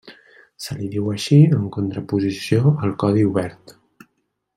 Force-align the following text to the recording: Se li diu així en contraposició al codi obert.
Se 0.67 0.77
li 0.77 0.87
diu 0.93 1.11
així 1.11 1.37
en 1.57 1.67
contraposició 1.75 2.73
al 2.87 2.95
codi 3.05 3.27
obert. 3.33 3.75